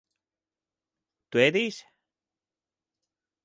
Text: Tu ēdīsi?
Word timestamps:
Tu 1.35 1.43
ēdīsi? 1.45 1.87